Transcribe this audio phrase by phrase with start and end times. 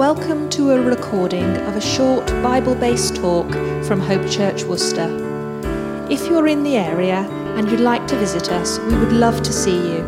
[0.00, 3.52] Welcome to a recording of a short Bible based talk
[3.84, 5.06] from Hope Church Worcester.
[6.08, 7.28] If you're in the area
[7.58, 10.02] and you'd like to visit us, we would love to see you.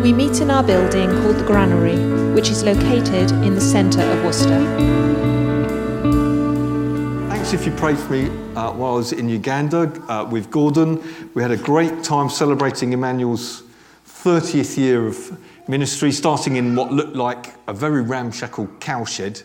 [0.00, 1.96] We meet in our building called the Granary,
[2.36, 4.64] which is located in the centre of Worcester.
[7.28, 11.02] Thanks if you prayed for me uh, while I was in Uganda uh, with Gordon.
[11.34, 13.64] We had a great time celebrating Emmanuel's
[14.06, 15.36] 30th year of
[15.68, 19.42] ministry, starting in what looked like a very ramshackle cowshed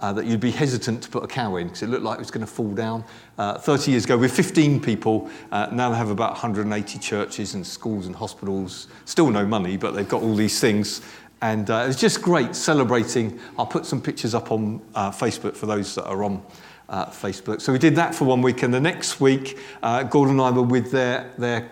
[0.00, 2.20] uh, that you'd be hesitant to put a cow in because it looked like it
[2.20, 3.04] was going to fall down.
[3.38, 7.66] Uh, 30 years ago, with 15 people, uh, now they have about 180 churches and
[7.66, 8.88] schools and hospitals.
[9.04, 11.02] Still no money, but they've got all these things.
[11.42, 13.38] And uh, it was just great celebrating.
[13.58, 16.42] I'll put some pictures up on uh, Facebook for those that are on
[16.88, 17.60] uh, Facebook.
[17.60, 20.62] So we did that for one week, and the next week, Gordon and I were
[20.62, 21.70] with their, their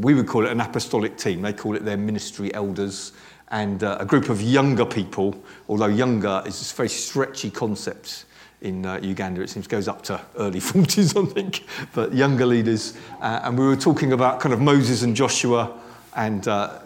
[0.00, 1.42] we would call it an apostolic team.
[1.42, 3.12] They call it their ministry elders
[3.50, 8.26] and uh, a group of younger people, although younger is a very stretchy concept
[8.60, 9.40] in uh, Uganda.
[9.40, 11.64] It seems goes up to early 40s, I think,
[11.94, 12.96] but younger leaders.
[13.20, 15.78] Uh, and we were talking about kind of Moses and Joshua
[16.16, 16.80] and uh,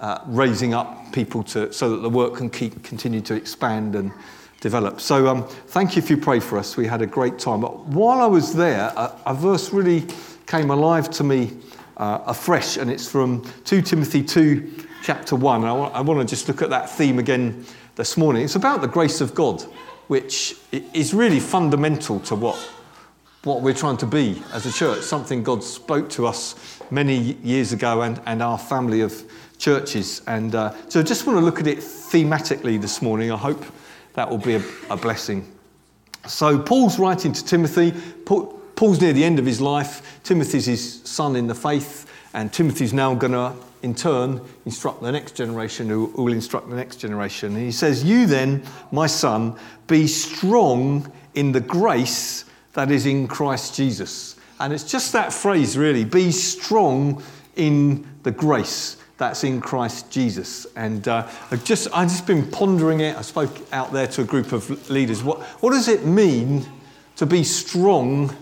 [0.00, 4.12] uh, raising up people to, so that the work can keep, continue to expand and
[4.60, 5.00] develop.
[5.00, 6.76] So um, thank you if you pray for us.
[6.76, 7.60] We had a great time.
[7.60, 10.06] But while I was there, a, a verse really
[10.46, 11.52] came alive to me
[11.98, 15.64] uh, afresh, and it's from 2 Timothy 2, chapter 1.
[15.64, 17.64] I want, I want to just look at that theme again
[17.96, 18.44] this morning.
[18.44, 19.62] It's about the grace of God,
[20.06, 22.56] which is really fundamental to what,
[23.42, 27.72] what we're trying to be as a church, something God spoke to us many years
[27.72, 29.22] ago and, and our family of
[29.58, 30.22] churches.
[30.26, 33.32] And uh, so I just want to look at it thematically this morning.
[33.32, 33.64] I hope
[34.14, 35.52] that will be a, a blessing.
[36.26, 37.92] So Paul's writing to Timothy.
[38.78, 40.20] Paul's near the end of his life.
[40.22, 45.10] Timothy's his son in the faith, and Timothy's now going to, in turn, instruct the
[45.10, 47.56] next generation who will instruct the next generation.
[47.56, 48.62] And he says, You then,
[48.92, 49.56] my son,
[49.88, 54.36] be strong in the grace that is in Christ Jesus.
[54.60, 57.20] And it's just that phrase, really be strong
[57.56, 60.68] in the grace that's in Christ Jesus.
[60.76, 63.16] And uh, I've, just, I've just been pondering it.
[63.16, 65.24] I spoke out there to a group of leaders.
[65.24, 66.64] What, what does it mean
[67.16, 68.36] to be strong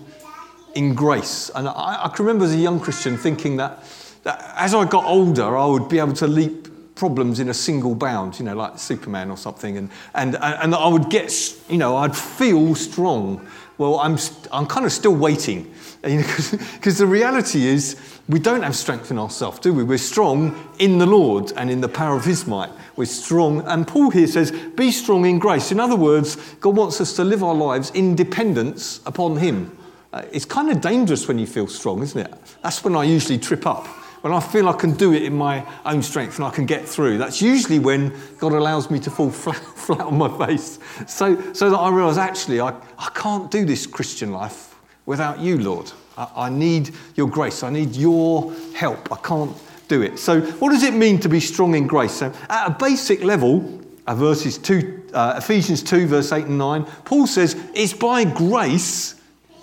[0.77, 1.51] in grace.
[1.55, 3.83] And I, I, can remember as a young Christian thinking that,
[4.23, 7.95] that as I got older, I would be able to leap problems in a single
[7.95, 11.33] bound, you know, like Superman or something, and, and, and I would get,
[11.69, 13.47] you know, I'd feel strong.
[13.79, 14.17] Well, I'm,
[14.51, 15.73] I'm kind of still waiting,
[16.03, 19.85] because you know, the reality is we don't have strength in ourselves, do we?
[19.85, 22.71] We're strong in the Lord and in the power of His might.
[22.97, 25.71] We're strong, and Paul here says, be strong in grace.
[25.71, 29.77] In other words, God wants us to live our lives in dependence upon Him.
[30.17, 32.33] Uh, it's kind of dangerous when you feel strong, isn't it?
[32.63, 33.87] That's when I usually trip up.
[34.23, 36.89] When I feel I can do it in my own strength and I can get
[36.89, 40.79] through, that's usually when God allows me to fall flat, flat on my face.
[41.07, 45.59] So, so that I realise actually I, I can't do this Christian life without you,
[45.59, 45.93] Lord.
[46.17, 47.63] I, I need your grace.
[47.63, 49.13] I need your help.
[49.13, 49.55] I can't
[49.87, 50.19] do it.
[50.19, 52.13] So, what does it mean to be strong in grace?
[52.13, 56.85] So, at a basic level, uh, verses two, uh, Ephesians 2, verse 8 and 9,
[57.05, 59.16] Paul says, It's by grace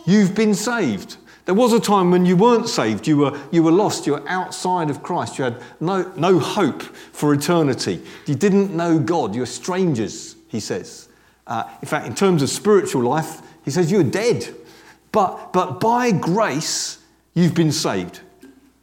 [0.06, 1.18] You've been saved.
[1.46, 3.06] There was a time when you weren't saved.
[3.06, 4.08] You were, you were lost.
[4.08, 5.38] You were outside of Christ.
[5.38, 8.02] You had no, no hope for eternity.
[8.26, 9.36] You didn't know God.
[9.36, 11.10] You were strangers, he says.
[11.46, 14.56] Uh, in fact, in terms of spiritual life, he says you're dead.
[15.12, 17.00] But, but by grace,
[17.34, 18.22] you've been saved.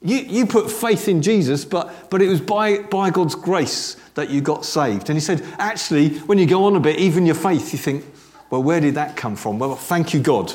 [0.03, 4.29] You, you put faith in Jesus, but, but it was by, by God's grace that
[4.29, 5.09] you got saved.
[5.09, 8.05] And he said, actually, when you go on a bit, even your faith, you think,
[8.51, 9.59] well, where did that come from?
[9.59, 10.55] Well, thank you, God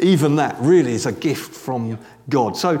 [0.00, 1.98] even that really is a gift from
[2.28, 2.56] God.
[2.56, 2.76] So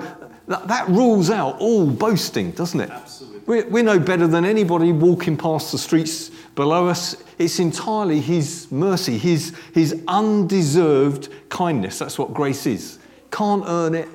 [0.46, 2.90] that, that rules out all boasting, doesn't it?
[2.90, 3.40] Absolutely.
[3.46, 7.16] We, we know better than anybody walking past the streets below us.
[7.38, 11.98] It's entirely His mercy, His, his undeserved kindness.
[11.98, 12.98] That's what grace is.
[13.30, 14.08] Can't earn it,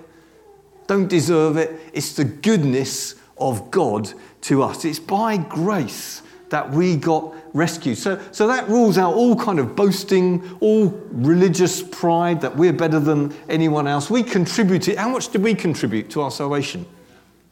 [0.87, 1.79] don't deserve it.
[1.93, 4.85] It's the goodness of God to us.
[4.85, 7.97] It's by grace that we got rescued.
[7.97, 12.99] So, so that rules out all kind of boasting, all religious pride that we're better
[12.99, 14.09] than anyone else.
[14.09, 14.97] We contributed.
[14.97, 16.85] How much did we contribute to our salvation?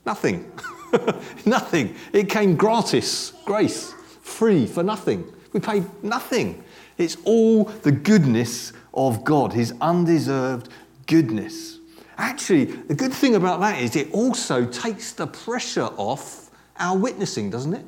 [0.06, 0.52] Nothing.
[1.46, 1.96] nothing.
[2.14, 5.32] It came gratis, grace, free for nothing.
[5.54, 6.64] We paid nothing.
[6.98, 10.70] It's all the goodness of God, His undeserved
[11.06, 11.80] goodness.
[12.18, 17.50] Actually, the good thing about that is it also takes the pressure off our witnessing,
[17.50, 17.86] doesn't it?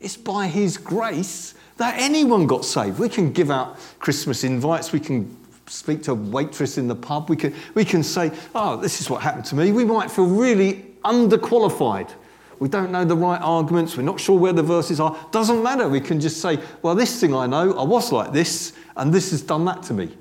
[0.00, 2.98] It's by His grace that anyone got saved.
[2.98, 5.36] We can give out Christmas invites, we can
[5.66, 9.10] speak to a waitress in the pub, we can, we can say, Oh, this is
[9.10, 9.72] what happened to me.
[9.72, 12.10] We might feel really underqualified.
[12.58, 15.16] we don't know the right arguments, we're not sure where the verses are.
[15.30, 15.88] Doesn't matter.
[15.88, 19.30] We can just say, well, this thing I know, I was like this, and this
[19.32, 20.16] has done that to me.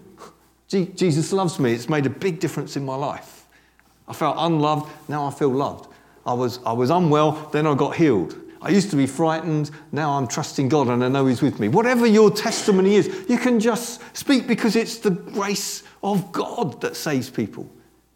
[0.68, 1.72] Jesus loves me.
[1.74, 3.46] It's made a big difference in my life.
[4.08, 5.88] I felt unloved, now I feel loved.
[6.26, 8.36] I was, I was unwell, then I got healed.
[8.64, 11.68] I used to be frightened, now I'm trusting God and I know He's with me.
[11.68, 16.96] Whatever your testimony is, you can just speak because it's the grace of God that
[16.96, 17.70] saves people.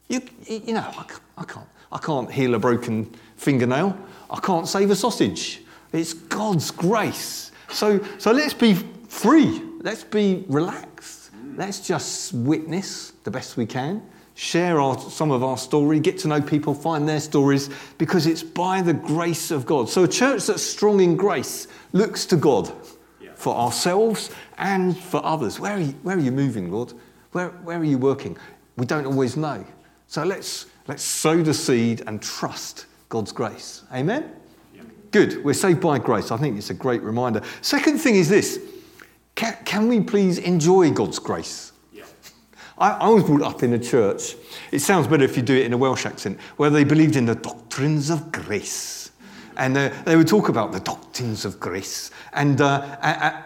[0.07, 1.05] You, you know, I,
[1.37, 3.97] I, can't, I can't heal a broken fingernail,
[4.29, 5.63] I can't save a sausage.
[5.91, 7.51] It's God's grace.
[7.69, 8.73] So, so let's be
[9.09, 14.01] free, let's be relaxed, let's just witness the best we can
[14.37, 18.43] share our, some of our story, get to know people, find their stories, because it's
[18.43, 19.89] by the grace of God.
[19.89, 22.71] So, a church that's strong in grace looks to God
[23.19, 23.31] yeah.
[23.33, 24.29] for ourselves
[24.59, 25.59] and for others.
[25.59, 26.93] Where are you, where are you moving, Lord?
[27.31, 28.37] Where, where are you working?
[28.77, 29.65] We don't always know.
[30.05, 33.85] So, let's, let's sow the seed and trust God's grace.
[33.91, 34.31] Amen?
[34.75, 34.83] Yeah.
[35.09, 35.43] Good.
[35.43, 36.29] We're saved by grace.
[36.29, 37.41] I think it's a great reminder.
[37.61, 38.59] Second thing is this
[39.33, 41.66] can, can we please enjoy God's grace?
[42.77, 44.35] I, I was brought up in a church,
[44.71, 47.25] it sounds better if you do it in a Welsh accent, where they believed in
[47.25, 49.11] the doctrines of grace.
[49.55, 52.11] And uh, they would talk about the doctrines of grace.
[52.33, 52.97] And, uh,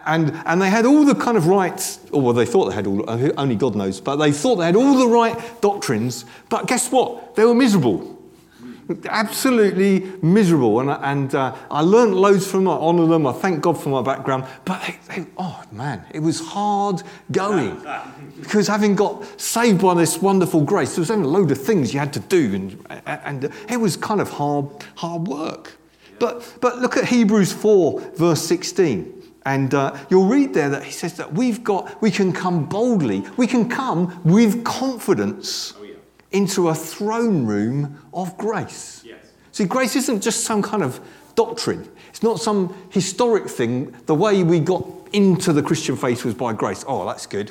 [0.04, 2.86] and, and they had all the kind of rights, or well, they thought they had
[2.86, 6.26] all, only God knows, but they thought they had all the right doctrines.
[6.50, 7.34] But guess what?
[7.34, 8.11] They were miserable
[9.06, 10.80] absolutely miserable.
[10.80, 12.74] And, and uh, I learned loads from them.
[12.74, 13.26] I honour them.
[13.26, 14.44] I thank God for my background.
[14.64, 17.82] But they, they, oh man, it was hard going
[18.40, 21.94] because having got saved by this wonderful grace, there was only a load of things
[21.94, 25.76] you had to do, and, and it was kind of hard, hard work.
[26.18, 29.22] But, but look at Hebrews 4, verse 16.
[29.44, 33.24] And uh, you'll read there that he says that we've got, we can come boldly,
[33.36, 35.74] we can come with confidence
[36.32, 39.02] into a throne room of grace.
[39.04, 39.18] Yes.
[39.52, 41.00] See, grace isn't just some kind of
[41.34, 43.94] doctrine, it's not some historic thing.
[44.06, 46.84] The way we got into the Christian faith was by grace.
[46.86, 47.50] Oh, that's good.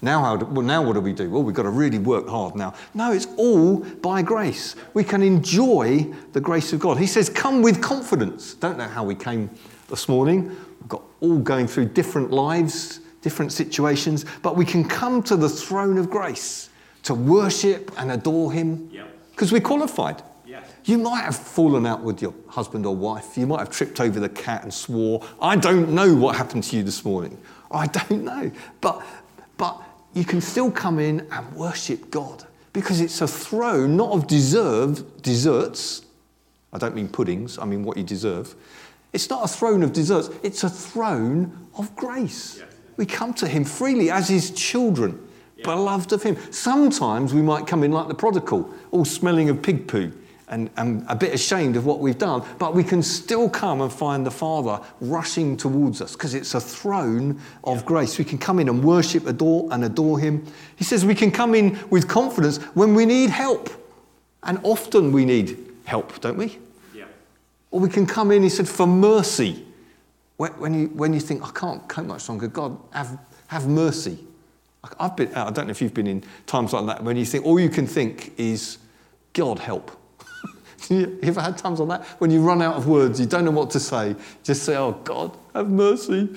[0.00, 1.28] Now, how do, well, now what do we do?
[1.28, 2.74] Well, we've got to really work hard now.
[2.94, 4.76] No, it's all by grace.
[4.94, 6.98] We can enjoy the grace of God.
[6.98, 8.54] He says, Come with confidence.
[8.54, 9.50] Don't know how we came
[9.88, 10.48] this morning.
[10.48, 15.48] We've got all going through different lives, different situations, but we can come to the
[15.48, 16.67] throne of grace
[17.08, 18.90] to worship and adore Him?
[19.30, 20.22] Because we're qualified.
[20.84, 23.36] You might have fallen out with your husband or wife.
[23.36, 25.22] You might have tripped over the cat and swore.
[25.40, 27.36] I don't know what happened to you this morning.
[27.70, 28.50] I don't know.
[28.80, 29.04] But,
[29.58, 29.82] but
[30.14, 35.22] you can still come in and worship God because it's a throne not of deserved
[35.22, 36.06] desserts.
[36.72, 38.54] I don't mean puddings, I mean what you deserve.
[39.12, 42.62] It's not a throne of desserts, it's a throne of grace.
[42.96, 45.27] We come to Him freely as His children
[45.62, 46.36] beloved of Him.
[46.50, 50.12] Sometimes we might come in like the prodigal, all smelling of pig poo
[50.48, 53.92] and, and a bit ashamed of what we've done, but we can still come and
[53.92, 58.18] find the Father rushing towards us because it's a throne of grace.
[58.18, 60.46] We can come in and worship, adore, and adore Him.
[60.76, 63.70] He says we can come in with confidence when we need help.
[64.42, 66.58] And often we need help, don't we?
[66.94, 67.04] Yeah.
[67.70, 69.64] Or we can come in, he said, for mercy.
[70.36, 73.18] When you, when you think, I can't cope much longer, God, have,
[73.48, 74.24] have mercy.
[74.98, 77.44] I've been, I don't know if you've been in times like that when you think
[77.44, 78.78] all you can think is,
[79.32, 79.90] God help.
[80.88, 82.08] you ever had times like that?
[82.20, 84.92] When you run out of words, you don't know what to say, just say, Oh
[85.04, 86.28] God, have mercy.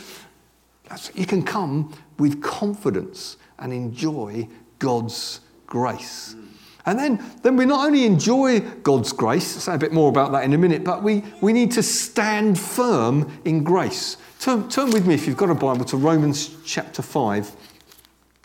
[1.13, 4.48] You can come with confidence and enjoy
[4.80, 6.36] God's grace.
[6.86, 10.32] And then, then we not only enjoy God's grace, I'll say a bit more about
[10.32, 14.18] that in a minute, but we, we need to stand firm in grace.
[14.39, 17.56] Turn, turn with me, if you've got a Bible, to Romans chapter 5.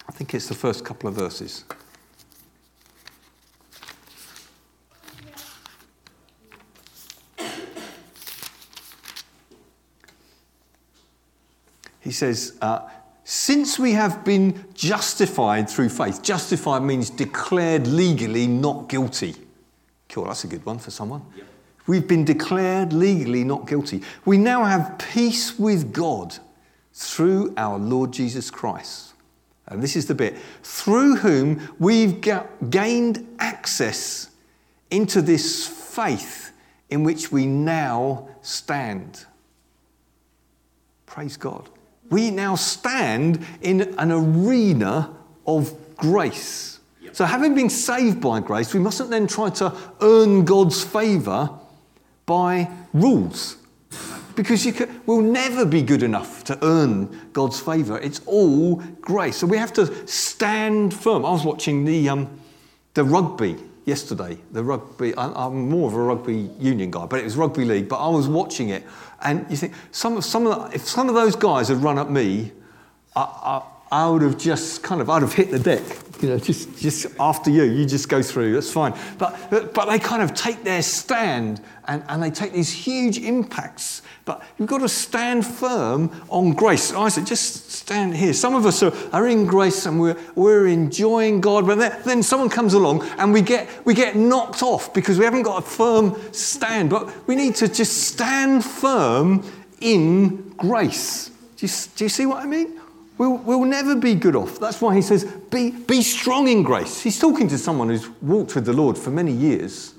[0.09, 1.65] I think it's the first couple of verses.
[12.01, 12.89] He says, uh,
[13.25, 19.35] since we have been justified through faith, justified means declared legally not guilty.
[20.09, 21.23] Cool, that's a good one for someone.
[21.37, 21.47] Yep.
[21.89, 24.03] We've been declared legally not guilty.
[24.25, 26.39] We now have peace with God
[26.93, 29.15] through our Lord Jesus Christ
[29.69, 32.25] and this is the bit, through whom we've
[32.71, 34.31] gained access
[34.91, 36.53] into this faith
[36.89, 39.27] in which we now stand.
[41.07, 41.69] Praise God.
[42.11, 45.13] We now stand in an arena
[45.47, 46.79] of grace.
[47.13, 51.51] So, having been saved by grace, we mustn't then try to earn God's favour
[52.27, 53.57] by rules
[54.37, 57.99] because you can, we'll never be good enough to earn God's favour.
[57.99, 59.39] It's all grace.
[59.39, 61.25] So we have to stand firm.
[61.25, 62.39] I was watching the, um,
[62.95, 64.37] the rugby yesterday.
[64.53, 67.89] The rugby, I'm more of a rugby union guy, but it was rugby league.
[67.89, 68.85] But I was watching it,
[69.23, 72.11] and you think some some of the, if some of those guys had run at
[72.11, 72.53] me,
[73.15, 73.63] I, I,
[74.05, 75.83] I would have just kind of I'd have hit the deck
[76.23, 78.95] you know, just, just after you, you just go through, that's fine.
[79.19, 84.03] But, but, they kind of take their stand and, and they take these huge impacts.
[84.25, 86.93] But you've got to stand firm on grace.
[86.93, 88.33] I said, just stand here.
[88.33, 92.23] Some of us are, are in grace and we're, we're enjoying God, but then, then
[92.23, 95.67] someone comes along and we get, we get knocked off because we haven't got a
[95.67, 96.91] firm stand.
[96.91, 99.45] But we need to just stand firm
[99.81, 101.31] in grace.
[101.57, 102.81] Do you, do you see what I mean?
[103.19, 104.61] We'll, we'll never be good off.
[104.61, 107.01] That's why he says, be, be strong in grace.
[107.01, 109.95] He's talking to someone who's walked with the Lord for many years.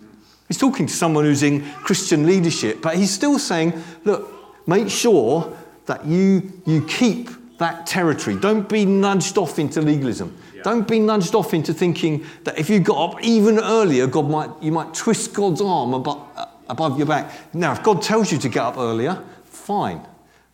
[0.48, 3.74] He's talking to someone who's in Christian leadership, but he's still saying,
[4.06, 5.58] look, make sure
[5.88, 8.38] that you, you keep that territory.
[8.40, 10.38] Don't be nudged off into legalism.
[10.56, 10.62] Yeah.
[10.64, 14.50] Don't be nudged off into thinking that if you got up even earlier, God might,
[14.62, 17.32] you might twist God's arm above, uh, above your back.
[17.54, 20.02] Now, if God tells you to get up earlier, fine.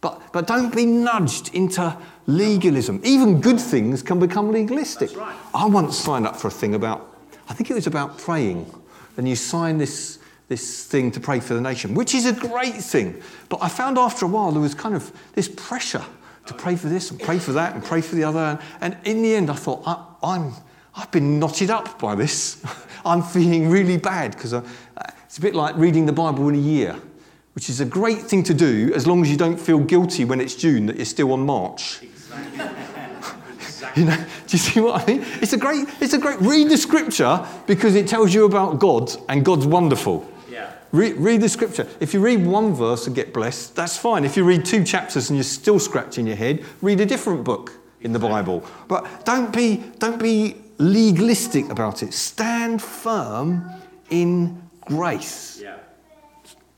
[0.02, 3.02] But, but don't be nudged into legalism.
[3.04, 5.16] Even good things can become legalistic.
[5.16, 5.36] Right.
[5.54, 7.16] I once signed up for a thing about,
[7.50, 8.72] I think it was about praying.
[9.18, 12.76] And you sign this, this thing to pray for the nation, which is a great
[12.76, 13.22] thing.
[13.50, 16.04] But I found after a while there was kind of this pressure
[16.46, 18.60] to pray for this and pray for that and pray for the other.
[18.82, 20.54] And, and in the end, I thought, I, I'm,
[20.96, 22.64] I've been knotted up by this.
[23.06, 27.00] I'm feeling really bad because it's a bit like reading the Bible in a year
[27.54, 30.42] which is a great thing to do as long as you don't feel guilty when
[30.42, 32.02] it's June that you're still on March.
[33.96, 35.26] You know, do you see what I mean?
[35.42, 39.12] It's a great, it's a great, read the scripture because it tells you about God
[39.30, 40.28] and God's wonderful.
[40.50, 40.72] Yeah.
[40.92, 41.88] Read, read the scripture.
[42.00, 44.26] If you read one verse and get blessed, that's fine.
[44.26, 47.74] If you read two chapters and you're still scratching your head, read a different book
[48.02, 48.64] in the Bible.
[48.88, 52.14] But don't be, don't be legalistic about it.
[52.14, 53.70] Stand firm
[54.10, 55.60] in grace.
[55.62, 55.78] Yeah.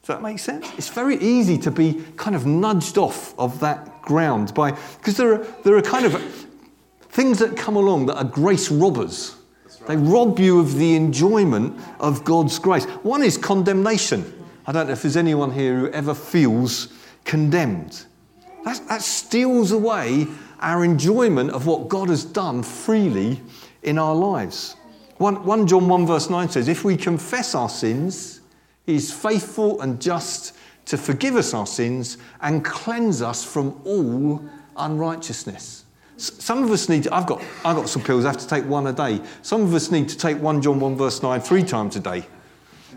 [0.06, 0.72] Does that make sense?
[0.78, 4.70] It's very easy to be kind of nudged off of that ground by
[5.00, 6.14] because there are there are kind of
[7.10, 9.34] things that come along that are grace robbers.
[9.66, 9.88] Right.
[9.88, 12.86] They rob you of the enjoyment of God's grace.
[13.02, 14.32] One is condemnation.
[14.68, 16.94] I don't know if there's anyone here who ever feels
[17.24, 18.06] condemned.
[18.64, 20.28] That, that steals away
[20.60, 23.42] our enjoyment of what God has done freely
[23.82, 24.76] in our lives.
[25.18, 28.42] 1, 1 John 1 verse 9 says, If we confess our sins,
[28.88, 34.44] is faithful and just to forgive us our sins and cleanse us from all
[34.78, 35.84] unrighteousness.
[36.18, 38.66] Some of us need to, I've got, I've got some pills, I have to take
[38.66, 39.20] one a day.
[39.42, 42.26] Some of us need to take 1 John 1 verse 9 three times a day.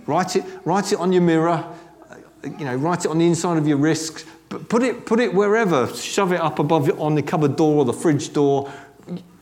[0.07, 1.64] Write it, write it on your mirror,
[2.11, 5.35] uh, you know, write it on the inside of your wrist, put it, put it
[5.35, 8.73] wherever, shove it up above on the cupboard door or the fridge door.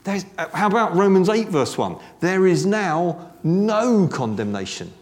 [0.05, 1.97] There's, uh, how about Romans 8 verse 1?
[2.21, 4.93] There is now no condemnation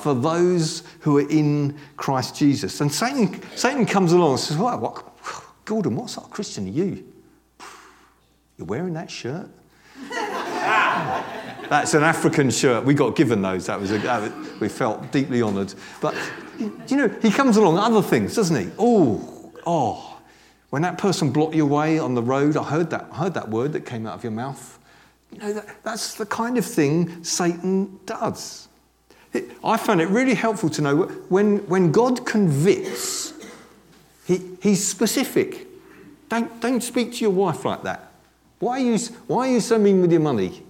[0.00, 2.80] for those who are in Christ Jesus.
[2.80, 5.04] And Satan, Satan comes along and says, well, what,
[5.64, 7.04] Gordon, what sort of Christian are you?
[8.56, 9.48] You're wearing that shirt?
[11.70, 12.84] That's an African shirt.
[12.84, 13.66] We got given those.
[13.66, 15.72] That was a, we felt deeply honoured.
[16.00, 16.14] But
[16.58, 18.70] you know, he comes along other things, doesn't he?
[18.78, 20.18] Oh, oh.
[20.70, 23.48] When that person blocked your way on the road, I heard that, I heard that
[23.48, 24.78] word that came out of your mouth.
[25.32, 28.68] You know, that, that's the kind of thing Satan does.
[29.62, 30.96] I found it really helpful to know
[31.28, 33.32] when, when God convicts,
[34.26, 35.66] he, he's specific.
[36.28, 38.12] Don't, don't speak to your wife like that.
[38.58, 40.62] Why are, you, why are you so mean with your money?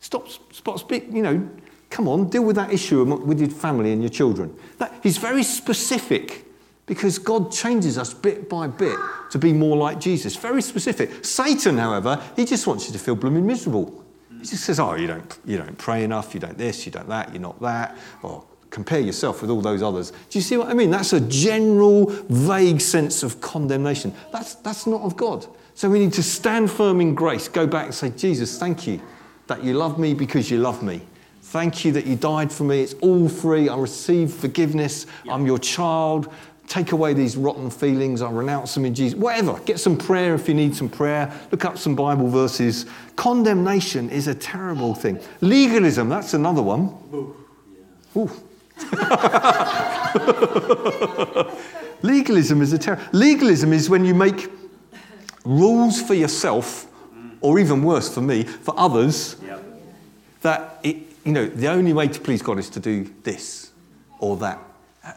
[0.00, 1.48] Stop, stop speak, you know,
[1.90, 4.54] come on, deal with that issue with your family and your children.
[4.78, 6.44] That, he's very specific
[6.86, 8.96] because God changes us bit by bit
[9.30, 10.36] to be more like Jesus.
[10.36, 11.24] Very specific.
[11.24, 14.04] Satan, however, he just wants you to feel blooming miserable.
[14.46, 17.08] He just says, oh, you don't, you don't pray enough, you don't this, you don't
[17.08, 20.12] that, you're not that, or compare yourself with all those others.
[20.12, 20.88] Do you see what I mean?
[20.88, 24.14] That's a general, vague sense of condemnation.
[24.30, 25.44] That's, that's not of God.
[25.74, 29.00] So we need to stand firm in grace, go back and say, Jesus, thank you
[29.48, 31.00] that you love me because you love me.
[31.42, 32.82] Thank you that you died for me.
[32.82, 33.68] It's all free.
[33.68, 35.06] I receive forgiveness.
[35.24, 35.34] Yeah.
[35.34, 36.32] I'm your child
[36.66, 39.18] take away these rotten feelings, I renounce them in Jesus.
[39.18, 39.58] Whatever.
[39.60, 41.32] Get some prayer if you need some prayer.
[41.50, 42.86] Look up some Bible verses.
[43.14, 45.20] Condemnation is a terrible thing.
[45.40, 46.94] Legalism, that's another one.
[48.16, 48.30] Ooh.
[52.02, 53.04] Legalism is a terrible.
[53.12, 54.50] Legalism is when you make
[55.44, 56.86] rules for yourself,
[57.40, 59.62] or even worse for me, for others, yep.
[60.42, 63.70] that it, you know, the only way to please God is to do this
[64.18, 64.58] or that
[65.06, 65.12] Uh,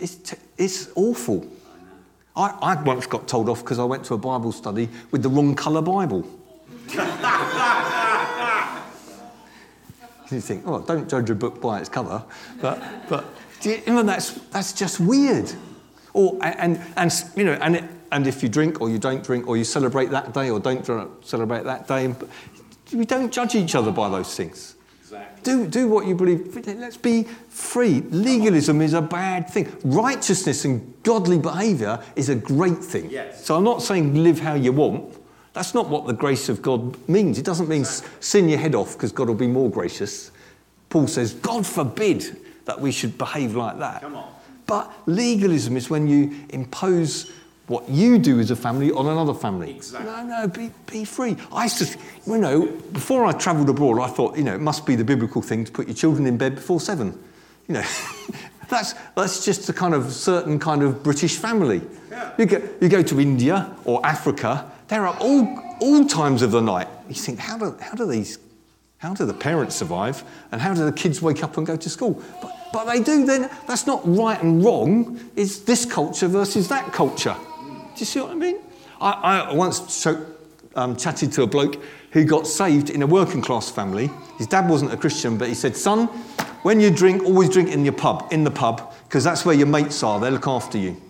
[0.00, 1.46] it's, it's awful.
[2.34, 5.28] I, I once got told off because I went to a Bible study with the
[5.28, 6.26] wrong colour Bible.
[10.30, 12.24] You think, oh, don't judge a book by its cover.
[12.60, 13.24] But, but
[13.62, 15.52] you know, that's, that's just weird.
[16.12, 19.46] Or, and, and, you know, and, it, and if you drink or you don't drink
[19.46, 20.84] or you celebrate that day or don't
[21.24, 22.14] celebrate that day,
[22.92, 24.73] we don't judge each other by those things.
[25.44, 26.56] Do, do what you believe.
[26.66, 28.00] Let's be free.
[28.10, 29.72] Legalism is a bad thing.
[29.84, 33.10] Righteousness and godly behaviour is a great thing.
[33.10, 33.44] Yes.
[33.44, 35.16] So I'm not saying live how you want.
[35.52, 37.38] That's not what the grace of God means.
[37.38, 38.16] It doesn't mean exactly.
[38.20, 40.32] sin your head off because God will be more gracious.
[40.88, 44.00] Paul says, God forbid that we should behave like that.
[44.00, 44.34] Come on.
[44.66, 47.30] But legalism is when you impose
[47.66, 49.70] what you do as a family on another family.
[49.70, 50.10] Exactly.
[50.10, 51.36] No, no, be, be free.
[51.52, 54.84] I used to, you know, before I travelled abroad, I thought, you know, it must
[54.84, 57.18] be the biblical thing to put your children in bed before seven.
[57.66, 57.84] You know,
[58.68, 61.80] that's, that's just a kind of certain kind of British family.
[62.10, 62.32] Yeah.
[62.36, 66.60] You, go, you go to India or Africa, there are all, all times of the
[66.60, 66.88] night.
[67.08, 68.38] You think, how do, how do these,
[68.98, 70.22] how do the parents survive?
[70.52, 72.22] And how do the kids wake up and go to school?
[72.42, 75.18] But, but they do, then that's not right and wrong.
[75.34, 77.36] It's this culture versus that culture.
[77.94, 78.58] Do you see what I mean?
[79.00, 80.06] I, I once
[80.74, 84.10] um, chatted to a bloke who got saved in a working class family.
[84.38, 86.06] His dad wasn't a Christian, but he said, Son,
[86.62, 89.68] when you drink, always drink in your pub, in the pub, because that's where your
[89.68, 90.18] mates are.
[90.18, 91.00] They look after you.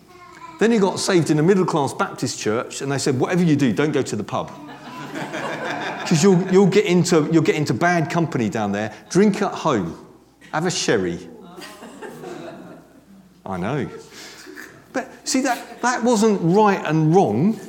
[0.61, 3.57] Then he got saved in a middle class Baptist church, and they said, whatever you
[3.57, 4.51] do, don't go to the pub.
[6.05, 8.93] Because you'll, you'll, get into, you'll get into bad company down there.
[9.09, 10.07] Drink at home,
[10.53, 11.19] have a sherry.
[13.47, 13.89] I know.
[14.95, 17.61] But see, that, that wasn't right and wrong.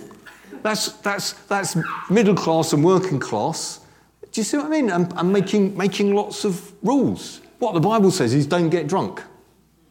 [0.63, 1.75] That's, that's, that's
[2.09, 3.81] middle class and working class.
[4.31, 4.91] Do you see what I mean?
[4.91, 7.41] I'm, making, making lots of rules.
[7.59, 9.21] What the Bible says is don't get drunk.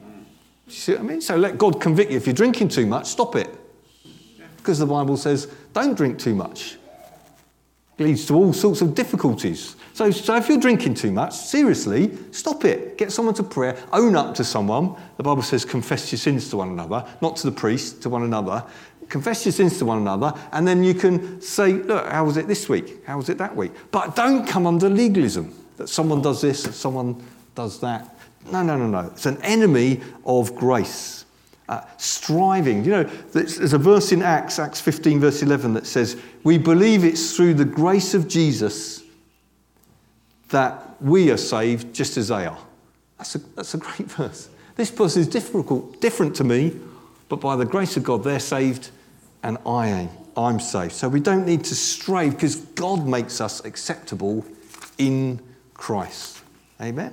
[0.01, 1.21] You see what I mean?
[1.21, 2.17] So let God convict you.
[2.17, 3.51] If you're drinking too much, stop it.
[4.57, 6.79] Because the Bible says, don't drink too much.
[7.99, 9.77] Leads to all sorts of difficulties.
[9.93, 12.99] So, so if you're drinking too much, seriously, stop it.
[12.99, 13.77] Get someone to prayer.
[13.93, 14.97] Own up to someone.
[15.17, 18.25] The Bible says, confess your sins to one another, not to the priest, to one
[18.25, 18.65] another.
[19.09, 22.49] Confess your sins to one another, and then you can say, look, how was it
[22.49, 23.05] this week?
[23.07, 23.73] How was it that week?
[23.91, 27.23] But don't come under legalism that someone does this, someone
[27.55, 28.19] does that.
[28.51, 29.11] No, no, no, no.
[29.11, 31.24] It's an enemy of grace.
[31.67, 32.85] Uh, striving.
[32.85, 37.05] You know, there's a verse in Acts, Acts 15, verse 11, that says, We believe
[37.05, 39.03] it's through the grace of Jesus
[40.51, 42.59] that we are saved just as they are.
[43.19, 44.51] That's a, that's a great verse.
[44.77, 46.73] This person is difficult, different to me,
[47.29, 48.91] but by the grace of God, they're saved
[49.43, 50.09] and I am.
[50.37, 50.93] I'm saved.
[50.93, 54.45] So we don't need to strive because God makes us acceptable
[54.99, 55.41] in
[55.75, 56.43] Christ.
[56.81, 57.13] Amen.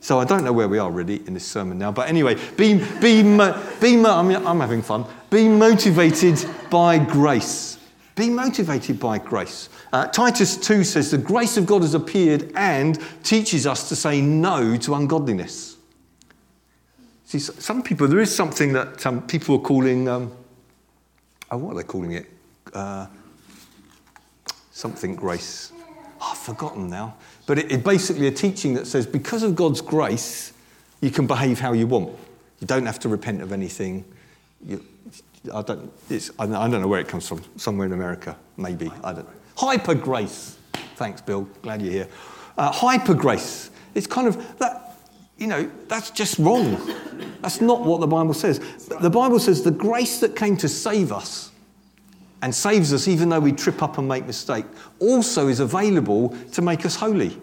[0.00, 1.92] So I don't know where we are really in this sermon now.
[1.92, 5.04] But anyway, be, be, be, I'm, I'm having fun.
[5.28, 7.78] Be motivated by grace.
[8.16, 9.68] Be motivated by grace.
[9.92, 14.20] Uh, Titus 2 says, The grace of God has appeared and teaches us to say
[14.20, 15.76] no to ungodliness.
[17.24, 20.32] See, some people, there is something that um, people are calling, um,
[21.50, 22.26] oh, what are they calling it?
[22.72, 23.06] Uh,
[24.72, 25.72] something grace.
[26.20, 27.14] I've forgotten now.
[27.46, 30.52] But it's it basically a teaching that says because of God's grace,
[31.00, 32.16] you can behave how you want.
[32.60, 34.04] You don't have to repent of anything.
[34.64, 34.84] You,
[35.54, 35.90] I, don't,
[36.38, 37.42] I, don't know where it comes from.
[37.56, 38.92] Somewhere in America, maybe.
[39.02, 39.28] I don't.
[39.56, 40.58] Hyper grace.
[40.96, 41.48] Thanks, Bill.
[41.62, 42.08] Glad you're here.
[42.58, 43.70] Uh, hyper grace.
[43.94, 44.86] It's kind of that.
[45.38, 46.78] You know, that's just wrong.
[47.40, 48.58] That's not what the Bible says.
[48.88, 51.50] The Bible says the grace that came to save us
[52.42, 54.64] and saves us even though we trip up and make mistake,
[54.98, 57.36] also is available to make us holy.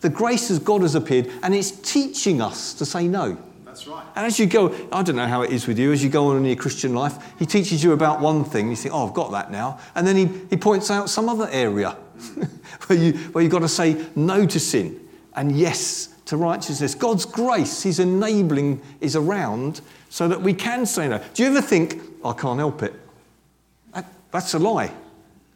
[0.00, 3.38] The grace of God has appeared and it's teaching us to say no.
[3.64, 4.04] That's right.
[4.16, 6.26] And as you go, I don't know how it is with you, as you go
[6.26, 9.14] on in your Christian life, he teaches you about one thing, you think, oh, I've
[9.14, 9.78] got that now.
[9.94, 11.90] And then he, he points out some other area
[12.86, 16.94] where, you, where you've got to say no to sin and yes to righteousness.
[16.94, 21.22] God's grace, his enabling, is around so that we can say no.
[21.32, 22.94] Do you ever think, I can't help it?
[24.32, 24.92] That's a lie.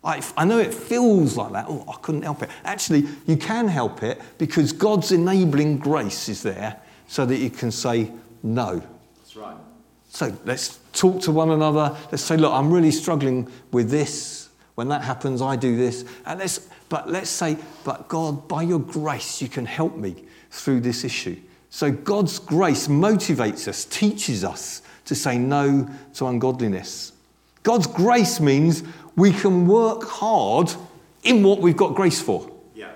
[0.04, 1.66] I, I know it feels like that.
[1.68, 2.50] Oh, I couldn't help it.
[2.64, 7.72] Actually, you can help it because God's enabling grace is there so that you can
[7.72, 8.12] say
[8.42, 8.80] no.
[9.16, 9.56] That's right.
[10.08, 11.96] So let's talk to one another.
[12.12, 14.48] Let's say, look, I'm really struggling with this.
[14.76, 16.04] When that happens, I do this.
[16.24, 20.80] And let's, but let's say, but God, by your grace, you can help me through
[20.80, 21.36] this issue.
[21.70, 27.12] So God's grace motivates us, teaches us to say no to ungodliness.
[27.66, 28.84] God's grace means
[29.16, 30.72] we can work hard
[31.24, 32.48] in what we've got grace for.
[32.76, 32.92] Yeah.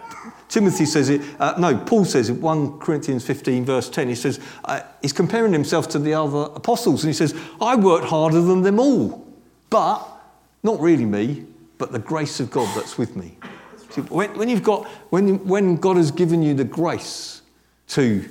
[0.48, 4.08] Timothy says it, uh, no, Paul says it, 1 Corinthians 15, verse 10.
[4.08, 8.04] He says, uh, he's comparing himself to the other apostles, and he says, I worked
[8.04, 9.26] harder than them all,
[9.70, 10.06] but
[10.62, 13.36] not really me, but the grace of God that's with me.
[14.08, 17.42] When, when you've got, when, when God has given you the grace
[17.88, 18.24] to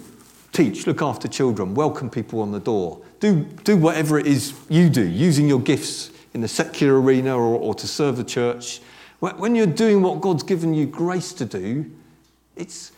[0.53, 4.89] teach, look after children, welcome people on the door, do, do whatever it is you
[4.89, 8.81] do, using your gifts in the secular arena or, or to serve the church.
[9.19, 11.91] When you're doing what God's given you grace to do,
[12.55, 12.93] it's,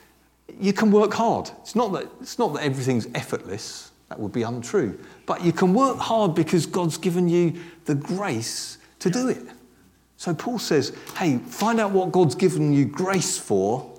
[0.60, 1.50] you can work hard.
[1.62, 5.00] It's not, that, it's not that everything's effortless, that would be untrue.
[5.26, 9.44] But you can work hard because God's given you the grace to do it.
[10.18, 13.92] So Paul says, hey, find out what God's given you grace for,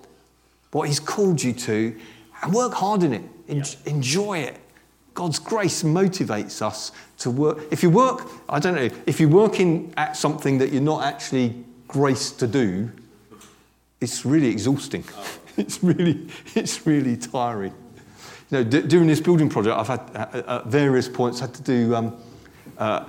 [0.71, 1.99] what He's called you to,
[2.43, 3.25] and work hard in it.
[3.49, 4.61] En- enjoy it.
[5.15, 7.59] God's grace motivates us to work.
[7.71, 11.65] If you work, I don't know, if you're working at something that you're not actually
[11.87, 12.91] graced to do,
[14.01, 15.05] it's really exhausting.
[15.59, 17.75] It's really, it's really tiring.
[18.51, 20.01] You know, d- during this building project, I've had
[20.49, 22.17] at various points had to do um,
[22.79, 23.05] uh,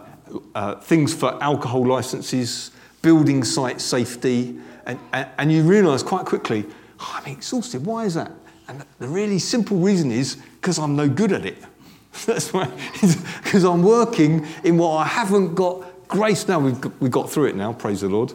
[0.53, 6.65] uh, things for alcohol licenses, building site safety, and, and, and you realise quite quickly,
[6.99, 7.85] oh, I'm exhausted.
[7.85, 8.33] Why is that?
[8.67, 11.63] And the really simple reason is because I'm no good at it.
[12.25, 12.69] That's why,
[13.43, 16.47] because I'm working in what I haven't got grace.
[16.47, 18.33] Now we've got, we've got through it now, praise the Lord.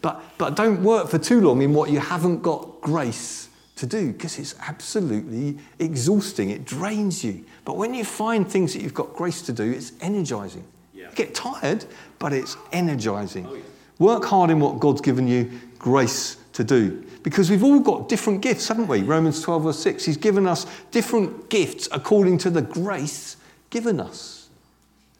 [0.00, 4.12] But, but don't work for too long in what you haven't got grace to do
[4.12, 6.50] because it's absolutely exhausting.
[6.50, 7.44] It drains you.
[7.64, 10.64] But when you find things that you've got grace to do, it's energizing.
[10.92, 11.10] Yeah.
[11.10, 11.84] You get tired,
[12.18, 13.46] but it's energizing.
[13.46, 13.62] Oh, yeah.
[13.98, 17.04] Work hard in what God's given you grace to do.
[17.22, 19.02] Because we've all got different gifts, haven't we?
[19.02, 20.04] Romans 12, verse 6.
[20.04, 23.36] He's given us different gifts according to the grace
[23.70, 24.48] given us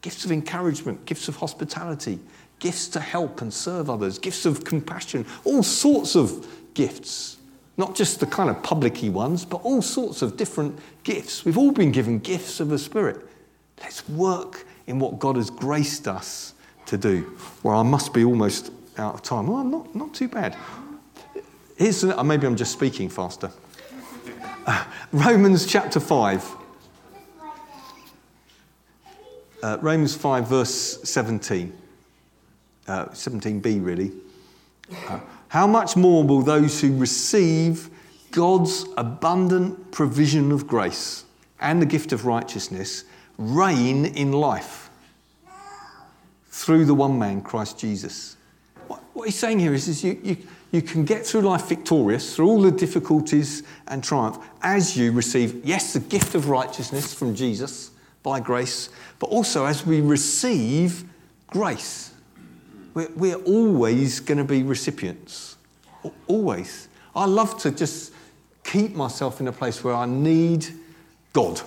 [0.01, 2.19] gifts of encouragement, gifts of hospitality,
[2.59, 7.37] gifts to help and serve others, gifts of compassion, all sorts of gifts.
[7.75, 11.43] Not just the kind of publicy ones, but all sorts of different gifts.
[11.43, 13.27] We've all been given gifts of the Spirit.
[13.81, 16.53] Let's work in what God has graced us
[16.85, 17.37] to do.
[17.63, 19.47] Well, I must be almost out of time.
[19.47, 20.55] Well, not, not too bad.
[21.77, 23.51] Here's, uh, maybe I'm just speaking faster.
[24.65, 26.55] Uh, Romans chapter 5.
[29.61, 31.73] Uh, Romans 5, verse 17
[32.87, 34.11] uh, 17b really.
[35.07, 37.89] Uh, how much more will those who receive
[38.31, 41.23] God's abundant provision of grace
[41.59, 43.05] and the gift of righteousness
[43.37, 44.89] reign in life
[46.49, 48.37] through the one man, Christ Jesus?
[48.87, 50.37] What, what he's saying here is, is you, you,
[50.71, 55.63] you can get through life victorious through all the difficulties and triumph as you receive,
[55.65, 57.91] yes, the gift of righteousness from Jesus
[58.23, 61.05] by grace, but also as we receive
[61.47, 62.11] grace.
[62.93, 65.57] We're, we're always going to be recipients.
[66.27, 66.87] Always.
[67.15, 68.13] I love to just
[68.63, 70.67] keep myself in a place where I need
[71.33, 71.61] God.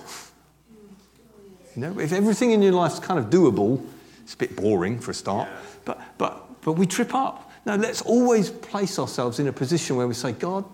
[1.75, 3.83] You know, if everything in your life's kind of doable,
[4.23, 5.47] it's a bit boring for a start,
[5.85, 7.48] but, but, but we trip up.
[7.69, 10.65] No, let's always place ourselves in a position where we say, God,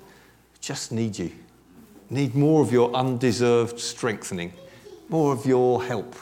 [0.62, 1.30] just need you.
[2.10, 4.54] Need more of your undeserved strengthening
[5.10, 6.16] more of your help,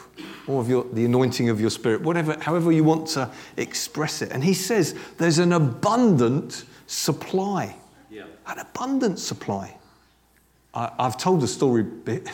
[0.46, 4.30] more of your, the anointing of your spirit, whatever, however you want to express it.
[4.30, 7.74] And he says there's an abundant supply,
[8.10, 8.24] yeah.
[8.46, 9.76] an abundant supply.
[10.74, 11.84] I, have told the story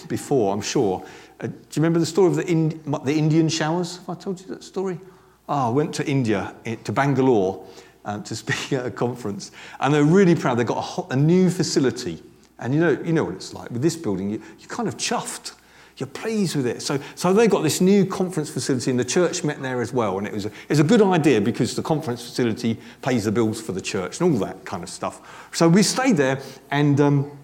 [0.09, 1.05] before, I'm sure.
[1.41, 3.99] Uh, do you remember the story of the, in, the Indian showers?
[3.99, 4.99] Have I told you that story?
[5.47, 7.67] Oh, I went to India, eh, to Bangalore,
[8.11, 10.59] uh, to speak at a conference, and they're really proud.
[10.59, 12.23] They've got a, a, new facility.
[12.59, 14.97] And you know, you know what it's like with this building, you, you're kind of
[14.97, 15.55] chuffed
[16.01, 16.81] you're pleased with it.
[16.81, 20.17] So, so they got this new conference facility, and the church met there as well.
[20.17, 23.33] And it was, a, it was a good idea because the conference facility pays the
[23.33, 25.51] bills for the church and all that kind of stuff.
[25.53, 27.39] So we stayed there, and um,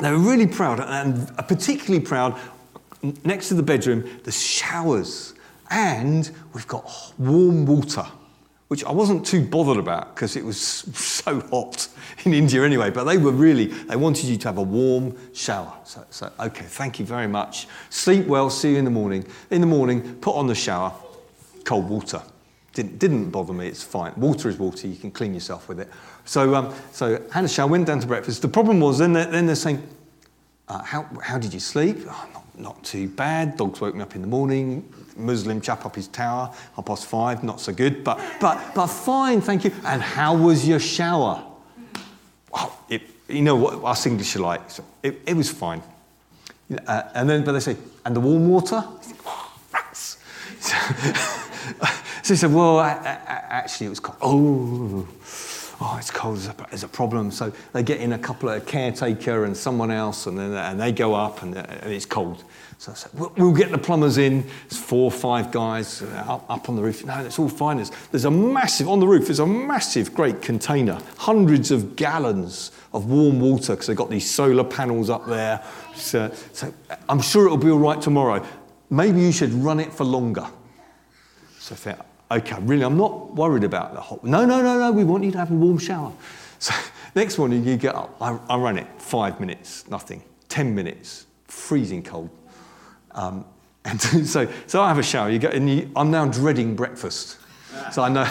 [0.00, 2.38] they were really proud, and particularly proud
[3.24, 5.34] next to the bedroom, the showers.
[5.70, 8.06] And we've got warm water
[8.68, 11.88] which I wasn't too bothered about because it was so hot
[12.24, 12.90] in India anyway.
[12.90, 15.72] But they were really, they wanted you to have a warm shower.
[15.84, 17.66] So, so, okay, thank you very much.
[17.90, 19.26] Sleep well, see you in the morning.
[19.50, 20.92] In the morning, put on the shower,
[21.64, 22.22] cold water.
[22.74, 24.12] Didn't, didn't bother me, it's fine.
[24.16, 25.88] Water is water, you can clean yourself with it.
[26.26, 28.42] So, um, so had a went down to breakfast.
[28.42, 29.82] The problem was then they're, then they're saying,
[30.68, 31.96] uh, how, how did you sleep?
[32.06, 33.56] Oh, not, too bad.
[33.56, 37.42] Dogs woke me up in the morning Muslim chap up his tower, half past five,
[37.42, 39.72] not so good, but, but, but fine, thank you.
[39.84, 41.44] And how was your shower?
[42.88, 45.82] It, you know what us English are like, so it, it was fine.
[46.86, 48.82] Uh, and then, but they say, and the warm water?
[49.72, 50.18] rats.
[50.60, 51.84] So,
[52.22, 54.18] so he said, well, I, I, actually, it was cold.
[54.22, 55.08] Oh,
[55.80, 56.38] oh, it's cold,
[56.70, 57.30] there's a problem.
[57.30, 60.92] So they get in a couple of caretaker and someone else, and then and they
[60.92, 62.44] go up, and, and it's cold.
[62.78, 64.42] So I said, we'll, we'll, get the plumbers in.
[64.68, 67.04] There's four or five guys uh, up, up on the roof.
[67.04, 67.78] No, it's all fine.
[67.78, 72.70] There's, there's a massive, on the roof, there's a massive, great container, hundreds of gallons
[72.92, 75.60] of warm water because they've got these solar panels up there.
[75.96, 76.72] So, so
[77.08, 78.46] I'm sure it'll be all right tomorrow.
[78.90, 80.46] Maybe you should run it for longer.
[81.58, 81.74] So
[82.30, 84.22] okay, really, I'm not worried about the hot.
[84.24, 86.12] No, no, no, no, we want you to have a warm shower.
[86.60, 86.74] So
[87.14, 90.24] next morning you get up, I, I run it five minutes, nothing.
[90.48, 92.30] Ten minutes, freezing cold.
[93.12, 93.44] Um,
[93.84, 95.30] and so, so I have a shower.
[95.30, 97.38] You go, and you, I'm now dreading breakfast.
[97.92, 98.24] So I know,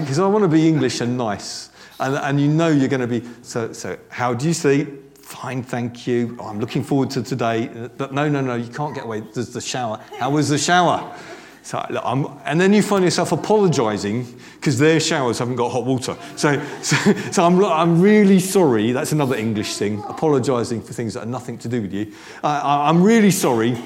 [0.00, 1.70] because I, I want to be English and nice.
[2.00, 5.18] And, and you know you're going to be, so, so how do you sleep?
[5.18, 6.36] Fine, thank you.
[6.40, 7.88] Oh, I'm looking forward to today.
[7.96, 9.20] But no, no, no, you can't get away.
[9.20, 10.00] There's the shower.
[10.18, 11.14] How was the shower?
[11.62, 11.78] So
[12.44, 16.16] and then you find yourself apologising because their showers haven't got hot water.
[16.36, 16.96] So, so,
[17.32, 18.92] so I'm, I'm really sorry.
[18.92, 22.12] That's another English thing, apologising for things that are nothing to do with you.
[22.42, 23.76] Uh, I'm really sorry,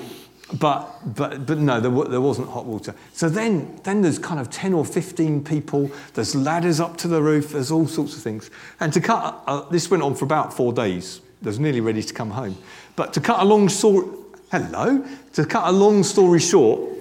[0.59, 2.95] but, but, but no, there, there wasn't hot water.
[3.13, 5.91] So then, then there's kind of 10 or 15 people.
[6.15, 7.51] There's ladders up to the roof.
[7.51, 8.51] There's all sorts of things.
[8.81, 11.21] And to cut, uh, this went on for about four days.
[11.43, 12.57] I was nearly ready to come home.
[12.97, 14.07] But to cut a long story,
[14.51, 16.94] hello, to cut a long story short,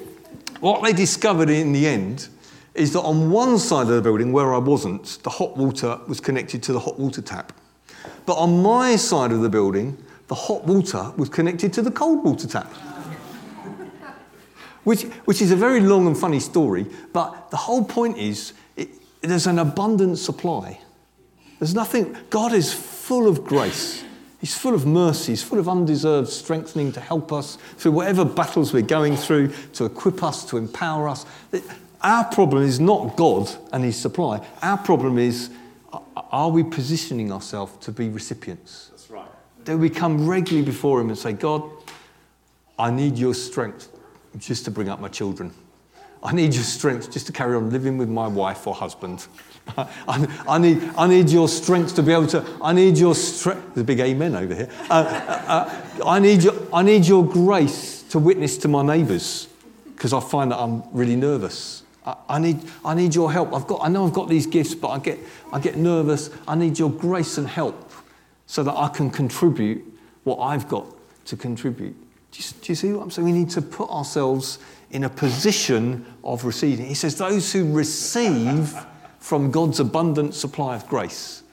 [0.63, 2.29] what they discovered in the end
[2.73, 6.21] is that on one side of the building where I wasn't, the hot water was
[6.21, 7.51] connected to the hot water tap.
[8.25, 9.97] But on my side of the building,
[10.29, 12.71] the hot water was connected to the cold water tap.
[14.85, 18.87] which, which is a very long and funny story, but the whole point is it,
[19.19, 20.79] there's an abundant supply.
[21.59, 24.05] There's nothing, God is full of grace.
[24.43, 28.73] He's full of mercy, he's full of undeserved strengthening to help us through whatever battles
[28.73, 31.25] we're going through, to equip us, to empower us.
[32.01, 34.45] Our problem is not God and his supply.
[34.61, 35.49] Our problem is
[36.29, 38.89] are we positioning ourselves to be recipients?
[38.89, 39.29] That's right.
[39.63, 41.63] Do we come regularly before him and say, God,
[42.77, 43.87] I need your strength
[44.39, 45.53] just to bring up my children.
[46.21, 49.25] I need your strength just to carry on living with my wife or husband.
[49.77, 53.73] I, I, need, I need your strength to be able to, I need your strength.
[53.73, 54.69] There's a big amen over here.
[54.89, 59.47] Uh, uh, uh, I, need your, I need your grace to witness to my neighbours
[59.95, 61.83] because I find that I'm really nervous.
[62.05, 63.53] I, I, need, I need your help.
[63.53, 65.19] I've got, I know I've got these gifts, but I get,
[65.51, 66.29] I get nervous.
[66.47, 67.91] I need your grace and help
[68.45, 69.83] so that I can contribute
[70.23, 70.85] what I've got
[71.25, 71.95] to contribute.
[72.31, 73.25] Do you, do you see what I'm saying?
[73.25, 74.59] We need to put ourselves
[74.91, 76.85] in a position of receiving.
[76.85, 78.75] He says, Those who receive
[79.23, 81.43] from God's abundant supply of grace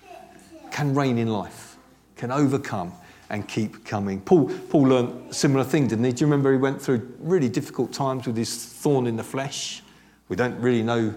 [0.73, 1.77] can reign in life,
[2.17, 2.93] can overcome
[3.31, 4.21] and keep coming.
[4.23, 6.11] Paul, Paul learned a similar thing, didn't he?
[6.11, 9.85] Do you remember he went through really difficult times with his thorn in the flesh?
[10.29, 11.15] We don't really know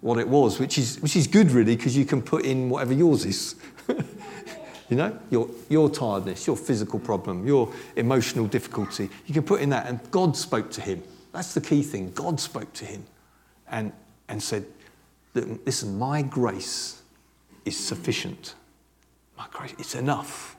[0.00, 2.92] what it was, which is, which is good, really, because you can put in whatever
[2.92, 3.54] yours is.
[4.88, 9.08] you know, your, your tiredness, your physical problem, your emotional difficulty.
[9.26, 11.00] You can put in that, and God spoke to him.
[11.30, 12.10] That's the key thing.
[12.10, 13.04] God spoke to him
[13.70, 13.92] and,
[14.28, 14.66] and said,
[15.34, 17.02] listen, my grace
[17.64, 18.54] is sufficient.
[19.36, 20.56] My grace, it's enough.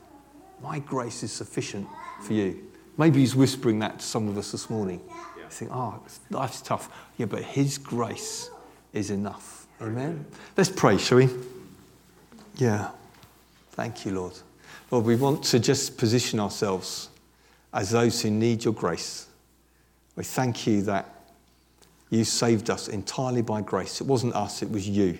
[0.61, 1.87] My grace is sufficient
[2.21, 2.61] for you.
[2.97, 5.01] Maybe he's whispering that to some of us this morning.
[5.37, 6.89] You think, oh, life's tough.
[7.17, 8.49] Yeah, but his grace
[8.93, 9.67] is enough.
[9.81, 10.25] Amen.
[10.55, 11.29] Let's pray, shall we?
[12.55, 12.91] Yeah.
[13.71, 14.33] Thank you, Lord.
[14.91, 17.09] Lord, we want to just position ourselves
[17.73, 19.27] as those who need your grace.
[20.15, 21.12] We thank you that
[22.13, 23.99] you saved us entirely by grace.
[23.99, 25.17] It wasn't us, it was you.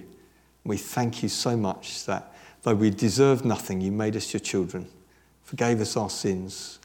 [0.63, 4.87] We thank you so much that though we deserved nothing, you made us your children,
[5.43, 6.77] forgave us our sins,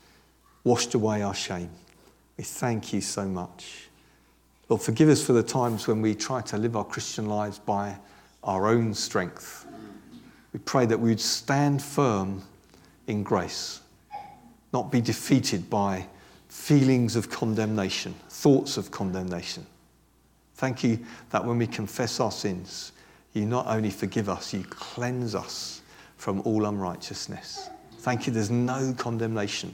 [0.64, 1.68] washed away our shame.
[2.38, 3.88] We thank you so much.
[4.70, 7.94] Lord, forgive us for the times when we try to live our Christian lives by
[8.42, 9.66] our own strength.
[10.54, 12.42] We pray that we would stand firm
[13.08, 13.82] in grace,
[14.72, 16.06] not be defeated by
[16.48, 19.66] feelings of condemnation, thoughts of condemnation.
[20.58, 20.98] Thank you
[21.30, 22.90] that when we confess our sins,
[23.32, 25.82] you not only forgive us, you cleanse us
[26.16, 27.70] from all unrighteousness.
[27.98, 29.72] Thank you, there's no condemnation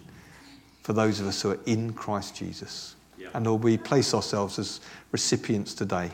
[0.82, 2.96] for those of us who are in Christ Jesus.
[3.16, 3.28] Yeah.
[3.32, 6.10] And Lord, we place ourselves as recipients today.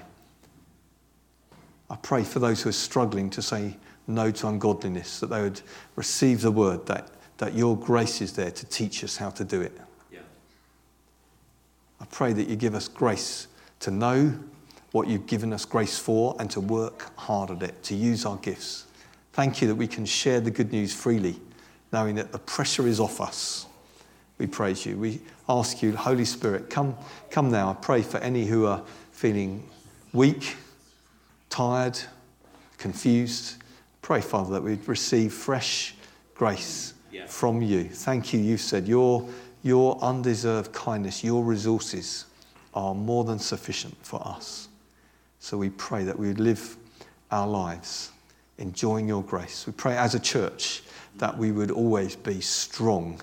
[1.90, 5.60] I pray for those who are struggling to say no to ungodliness, that they would
[5.96, 9.60] receive the word that, that your grace is there to teach us how to do
[9.62, 9.76] it.
[10.12, 10.20] Yeah.
[12.00, 13.48] I pray that you give us grace
[13.80, 14.38] to know
[14.92, 18.36] what you've given us grace for and to work hard at it, to use our
[18.38, 18.86] gifts.
[19.32, 21.38] Thank you that we can share the good news freely,
[21.92, 23.66] knowing that the pressure is off us.
[24.38, 24.96] We praise you.
[24.96, 26.96] We ask you, Holy Spirit, come,
[27.30, 27.70] come now.
[27.70, 29.62] I pray for any who are feeling
[30.12, 30.56] weak,
[31.50, 31.98] tired,
[32.78, 33.56] confused.
[34.02, 35.94] pray, Father, that we'd receive fresh
[36.34, 37.26] grace Yeah.
[37.26, 37.84] from you.
[37.84, 38.40] Thank you.
[38.40, 39.28] You said your,
[39.62, 42.24] your undeserved kindness, your resources
[42.72, 44.68] are more than sufficient for us.
[45.40, 46.76] So we pray that we would live
[47.30, 48.10] our lives
[48.58, 49.66] enjoying your grace.
[49.66, 50.82] We pray as a church
[51.16, 53.20] that we would always be strong